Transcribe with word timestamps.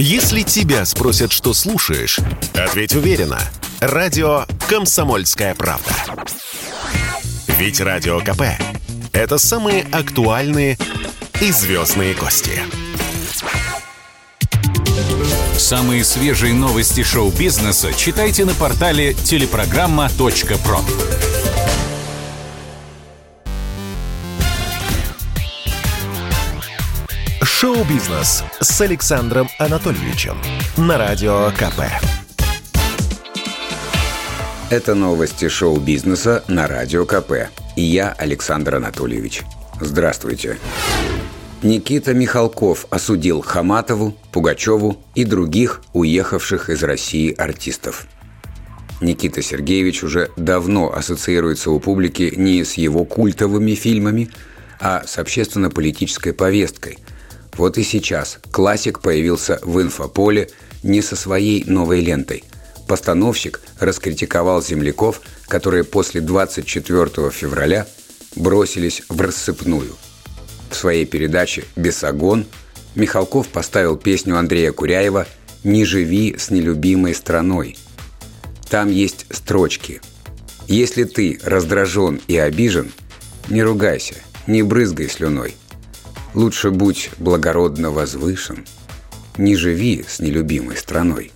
Если 0.00 0.42
тебя 0.42 0.84
спросят, 0.84 1.32
что 1.32 1.52
слушаешь, 1.52 2.20
ответь 2.54 2.94
уверенно. 2.94 3.40
Радио 3.80 4.44
«Комсомольская 4.68 5.56
правда». 5.56 5.90
Ведь 7.58 7.80
Радио 7.80 8.20
КП– 8.20 8.42
это 9.12 9.38
самые 9.38 9.84
актуальные 9.90 10.78
и 11.40 11.50
звездные 11.50 12.14
гости. 12.14 12.60
Самые 15.56 16.04
свежие 16.04 16.54
новости 16.54 17.02
шоу-бизнеса 17.02 17.92
читайте 17.92 18.44
на 18.44 18.54
портале 18.54 19.14
телепрограмма.про. 19.14 21.37
Шоу-бизнес 27.60 28.44
с 28.60 28.80
Александром 28.82 29.48
Анатольевичем 29.58 30.36
на 30.76 30.96
Радио 30.96 31.50
КП. 31.58 31.90
Это 34.70 34.94
новости 34.94 35.48
шоу-бизнеса 35.48 36.44
на 36.46 36.68
Радио 36.68 37.04
КП. 37.04 37.48
И 37.74 37.82
я, 37.82 38.12
Александр 38.12 38.76
Анатольевич. 38.76 39.42
Здравствуйте. 39.80 40.56
Никита 41.64 42.14
Михалков 42.14 42.86
осудил 42.90 43.40
Хаматову, 43.40 44.16
Пугачеву 44.30 44.96
и 45.16 45.24
других 45.24 45.82
уехавших 45.94 46.70
из 46.70 46.80
России 46.84 47.34
артистов. 47.34 48.06
Никита 49.00 49.42
Сергеевич 49.42 50.04
уже 50.04 50.30
давно 50.36 50.94
ассоциируется 50.94 51.72
у 51.72 51.80
публики 51.80 52.34
не 52.36 52.62
с 52.62 52.74
его 52.74 53.04
культовыми 53.04 53.74
фильмами, 53.74 54.30
а 54.78 55.02
с 55.04 55.18
общественно-политической 55.18 56.32
повесткой– 56.32 56.98
вот 57.58 57.76
и 57.76 57.82
сейчас 57.82 58.38
классик 58.52 59.00
появился 59.00 59.58
в 59.62 59.82
инфополе 59.82 60.48
не 60.84 61.02
со 61.02 61.16
своей 61.16 61.64
новой 61.64 62.00
лентой. 62.00 62.44
Постановщик 62.86 63.60
раскритиковал 63.80 64.62
земляков, 64.62 65.20
которые 65.48 65.84
после 65.84 66.20
24 66.20 67.30
февраля 67.30 67.86
бросились 68.36 69.02
в 69.08 69.20
рассыпную. 69.20 69.94
В 70.70 70.76
своей 70.76 71.04
передаче 71.04 71.64
«Бесогон» 71.76 72.46
Михалков 72.94 73.48
поставил 73.48 73.96
песню 73.96 74.38
Андрея 74.38 74.72
Куряева 74.72 75.26
«Не 75.64 75.84
живи 75.84 76.36
с 76.38 76.50
нелюбимой 76.50 77.14
страной». 77.14 77.76
Там 78.70 78.90
есть 78.90 79.26
строчки. 79.30 80.00
«Если 80.68 81.04
ты 81.04 81.40
раздражен 81.42 82.20
и 82.28 82.36
обижен, 82.36 82.92
не 83.48 83.62
ругайся, 83.62 84.14
не 84.46 84.62
брызгай 84.62 85.08
слюной– 85.08 85.56
Лучше 86.34 86.70
будь 86.70 87.10
благородно 87.18 87.90
возвышен, 87.90 88.66
не 89.38 89.56
живи 89.56 90.04
с 90.06 90.20
нелюбимой 90.20 90.76
страной. 90.76 91.32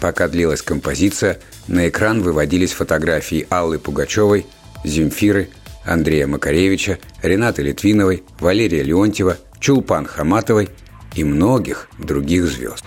Пока 0.00 0.28
длилась 0.28 0.62
композиция, 0.62 1.38
на 1.66 1.88
экран 1.88 2.22
выводились 2.22 2.72
фотографии 2.72 3.46
Аллы 3.50 3.78
Пугачевой, 3.78 4.46
Земфиры, 4.84 5.50
Андрея 5.84 6.26
Макаревича, 6.26 6.98
Ренаты 7.22 7.62
Литвиновой, 7.62 8.22
Валерия 8.40 8.82
Леонтьева, 8.82 9.36
Чулпан 9.58 10.06
Хаматовой 10.06 10.70
и 11.14 11.24
многих 11.24 11.88
других 11.98 12.46
звезд. 12.46 12.84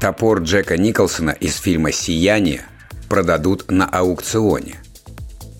Топор 0.00 0.42
Джека 0.42 0.76
Николсона 0.76 1.30
из 1.30 1.56
фильма 1.56 1.92
«Сияние» 1.92 2.62
продадут 3.08 3.70
на 3.70 3.86
аукционе. 3.86 4.76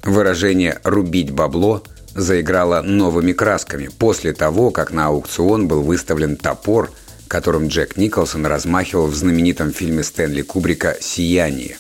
Выражение 0.05 0.81
«рубить 0.84 1.31
бабло»– 1.31 1.83
заиграла 2.17 2.81
новыми 2.81 3.33
красками 3.33 3.89
после 3.98 4.33
того, 4.33 4.70
как 4.70 4.91
на 4.91 5.06
аукцион 5.09 5.69
был 5.69 5.83
выставлен 5.83 6.36
топор, 6.36 6.91
которым 7.28 7.69
Джек 7.69 7.97
Николсон 7.97 8.47
размахивал 8.47 9.06
в 9.06 9.14
знаменитом 9.14 9.72
фильме 9.72 10.03
Стэнли 10.03 10.42
Кубрика 10.42 10.97
«Сияние». 11.00 11.77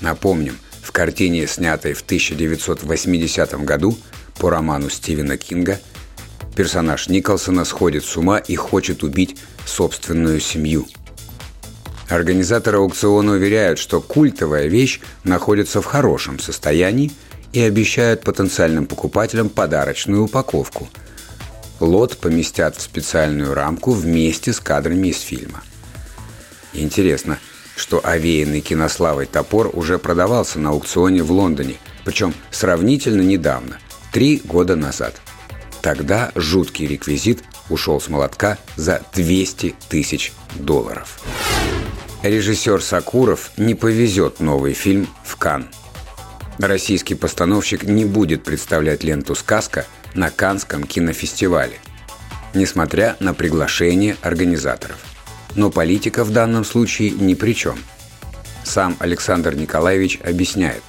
Напомним, 0.00 0.58
в 0.82 0.92
картине, 0.92 1.46
снятой 1.46 1.92
в 1.92 2.02
1980 2.02 3.64
году 3.64 3.96
по 4.38 4.50
роману 4.50 4.88
Стивена 4.88 5.36
Кинга, 5.36 5.78
персонаж 6.56 7.08
Николсона 7.08 7.64
сходит 7.64 8.04
с 8.04 8.16
ума 8.16 8.38
и 8.38 8.56
хочет 8.56 9.02
убить 9.02 9.36
собственную 9.66 10.40
семью. 10.40 10.86
Организаторы 12.08 12.78
аукциона 12.78 13.32
уверяют, 13.32 13.78
что 13.78 14.00
культовая 14.00 14.68
вещь 14.68 15.00
находится 15.24 15.82
в 15.82 15.86
хорошем 15.86 16.38
состоянии 16.38 17.12
и 17.54 17.60
обещают 17.60 18.22
потенциальным 18.22 18.86
покупателям 18.86 19.48
подарочную 19.48 20.24
упаковку. 20.24 20.88
Лот 21.78 22.16
поместят 22.18 22.76
в 22.76 22.82
специальную 22.82 23.54
рамку 23.54 23.92
вместе 23.92 24.52
с 24.52 24.58
кадрами 24.58 25.08
из 25.08 25.20
фильма. 25.20 25.62
Интересно, 26.72 27.38
что 27.76 28.00
овеянный 28.02 28.60
кинославой 28.60 29.26
топор 29.26 29.70
уже 29.72 30.00
продавался 30.00 30.58
на 30.58 30.70
аукционе 30.70 31.22
в 31.22 31.30
Лондоне, 31.30 31.76
причем 32.04 32.34
сравнительно 32.50 33.22
недавно, 33.22 33.78
три 34.12 34.42
года 34.44 34.74
назад. 34.74 35.14
Тогда 35.80 36.32
жуткий 36.34 36.88
реквизит 36.88 37.44
ушел 37.70 38.00
с 38.00 38.08
молотка 38.08 38.58
за 38.74 39.02
200 39.14 39.76
тысяч 39.88 40.32
долларов. 40.56 41.20
Режиссер 42.24 42.82
Сакуров 42.82 43.52
не 43.56 43.76
повезет 43.76 44.40
новый 44.40 44.72
фильм 44.72 45.06
в 45.24 45.36
Канн. 45.36 45.68
Российский 46.58 47.16
постановщик 47.16 47.82
не 47.82 48.04
будет 48.04 48.44
представлять 48.44 49.02
ленту 49.02 49.34
«Сказка» 49.34 49.86
на 50.14 50.30
Канском 50.30 50.84
кинофестивале, 50.84 51.78
несмотря 52.54 53.16
на 53.18 53.34
приглашение 53.34 54.16
организаторов. 54.22 54.96
Но 55.56 55.70
политика 55.70 56.22
в 56.22 56.30
данном 56.30 56.64
случае 56.64 57.10
ни 57.10 57.34
при 57.34 57.54
чем. 57.54 57.78
Сам 58.62 58.96
Александр 59.00 59.54
Николаевич 59.56 60.20
объясняет. 60.22 60.82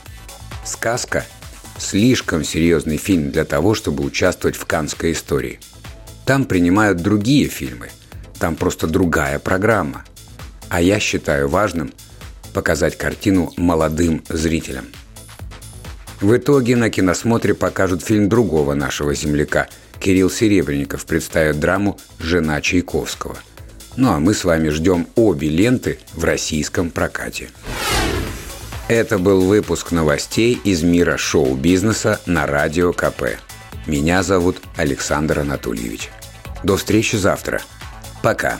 «Сказка»– 0.64 1.26
слишком 1.80 2.44
серьезный 2.44 2.98
фильм 2.98 3.32
для 3.32 3.44
того, 3.44 3.74
чтобы 3.74 4.04
участвовать 4.04 4.56
в 4.56 4.66
канской 4.66 5.14
истории. 5.14 5.60
Там 6.26 6.46
принимают 6.46 7.00
другие 7.00 7.48
фильмы, 7.48 7.90
там 8.40 8.56
просто 8.56 8.86
другая 8.86 9.40
программа. 9.40 10.06
А 10.70 10.80
я 10.80 11.00
считаю 11.00 11.50
важным 11.50 11.92
показать 12.54 12.98
картину 12.98 13.52
молодым 13.58 14.24
зрителям– 14.30 14.86
в 16.22 16.36
итоге 16.36 16.76
на 16.76 16.90
киносмотре 16.90 17.54
покажут 17.54 18.04
фильм 18.04 18.30
другого 18.30 18.74
нашего 18.74 19.14
земляка. 19.14 19.68
Кирилл 20.00 20.30
Серебренников 20.30 21.06
представит 21.06 21.60
драму 21.60 21.98
«Жена 22.20 22.62
Чайковского». 22.62 23.38
Ну 23.96 24.12
а 24.12 24.20
мы 24.20 24.34
с 24.34 24.44
вами 24.44 24.70
ждем 24.70 25.08
обе 25.16 25.50
ленты 25.50 26.00
в 26.14 26.24
российском 26.24 26.90
прокате. 26.90 27.50
Это 28.88 29.18
был 29.18 29.42
выпуск 29.42 29.92
новостей 29.92 30.60
из 30.64 30.84
мира 30.84 31.18
шоу-бизнеса 31.18 32.20
на 32.26 32.46
Радио 32.46 32.94
КП. 32.94 33.38
Меня 33.88 34.22
зовут 34.22 34.58
Александр 34.78 35.40
Анатольевич. 35.40 36.10
До 36.64 36.78
встречи 36.78 37.16
завтра. 37.16 37.62
Пока. 38.22 38.60